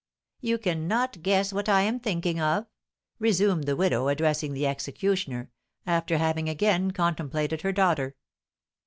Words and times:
You 0.39 0.57
cannot 0.57 1.21
guess 1.21 1.53
what 1.53 1.69
I 1.69 1.81
am 1.83 1.99
thinking 1.99 2.39
of?" 2.41 2.65
resumed 3.19 3.65
the 3.65 3.75
widow, 3.75 4.07
addressing 4.07 4.53
the 4.55 4.65
executioner, 4.65 5.51
after 5.85 6.17
having 6.17 6.49
again 6.49 6.89
contemplated 6.89 7.61
her 7.61 7.71
daughter. 7.71 8.15